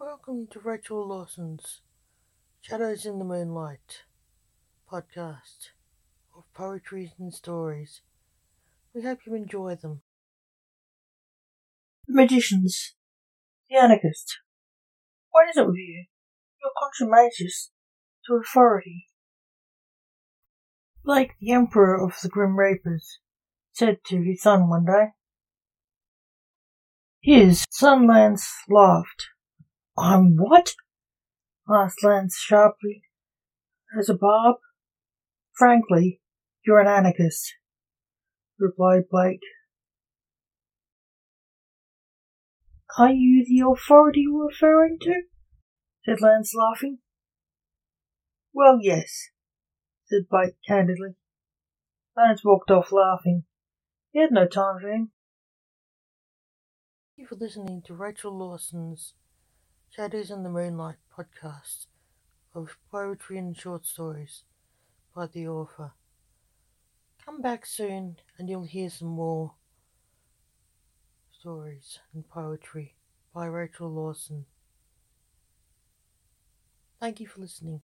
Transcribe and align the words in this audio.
Welcome 0.00 0.46
to 0.52 0.60
Rachel 0.60 1.08
Lawson's 1.08 1.80
Shadows 2.60 3.04
in 3.04 3.18
the 3.18 3.24
Moonlight 3.24 4.04
podcast 4.88 5.70
of 6.36 6.44
poetry 6.54 7.14
and 7.18 7.34
stories. 7.34 8.00
We 8.94 9.02
hope 9.02 9.18
you 9.26 9.34
enjoy 9.34 9.74
them. 9.74 10.02
The 12.06 12.14
Magicians. 12.14 12.94
The 13.68 13.76
Anarchist. 13.76 14.38
What 15.32 15.48
is 15.50 15.56
it 15.56 15.66
with 15.66 15.74
you? 15.74 16.04
You're 16.62 16.70
contumacious 16.80 17.72
to 18.26 18.34
authority. 18.34 19.08
Blake 21.04 21.32
the 21.40 21.50
Emperor 21.50 22.00
of 22.00 22.14
the 22.22 22.28
Grim 22.28 22.56
Reapers, 22.56 23.18
said 23.72 23.98
to 24.06 24.22
his 24.22 24.42
son 24.42 24.68
one 24.68 24.84
day. 24.84 25.06
His 27.20 27.64
son 27.72 28.06
Lance 28.06 28.48
laughed. 28.68 29.26
I'm 29.98 30.36
what? 30.36 30.74
asked 31.68 32.04
Lance 32.04 32.38
sharply. 32.38 33.02
As 33.98 34.08
a 34.08 34.14
barb? 34.14 34.56
Frankly, 35.54 36.20
you're 36.64 36.80
an 36.80 36.86
anarchist, 36.86 37.54
replied 38.58 39.04
Blake. 39.10 39.40
Are 42.98 43.10
you 43.10 43.44
the 43.44 43.66
authority 43.66 44.20
you're 44.20 44.46
referring 44.46 44.98
to? 45.02 45.22
said 46.04 46.20
Lance, 46.20 46.52
laughing. 46.54 46.98
Well, 48.52 48.78
yes, 48.80 49.30
said 50.06 50.28
Blake 50.30 50.54
candidly. 50.66 51.16
Lance 52.16 52.44
walked 52.44 52.70
off 52.70 52.92
laughing. 52.92 53.44
He 54.12 54.20
had 54.20 54.32
no 54.32 54.46
time 54.46 54.80
for 54.80 54.88
him. 54.88 55.10
Thank 57.16 57.18
you 57.18 57.26
for 57.26 57.44
listening 57.44 57.82
to 57.86 57.94
Rachel 57.94 58.36
Lawson's 58.36 59.14
Shadows 59.90 60.30
in 60.30 60.44
the 60.44 60.48
Moonlight 60.50 60.96
podcast 61.14 61.86
of 62.54 62.76
poetry 62.90 63.38
and 63.38 63.56
short 63.56 63.84
stories 63.84 64.44
by 65.14 65.26
the 65.26 65.48
author. 65.48 65.92
Come 67.24 67.40
back 67.42 67.66
soon 67.66 68.16
and 68.38 68.48
you'll 68.48 68.64
hear 68.64 68.90
some 68.90 69.08
more 69.08 69.54
stories 71.32 71.98
and 72.14 72.28
poetry 72.28 72.96
by 73.34 73.46
Rachel 73.46 73.90
Lawson. 73.90 74.46
Thank 77.00 77.20
you 77.20 77.26
for 77.26 77.40
listening. 77.40 77.82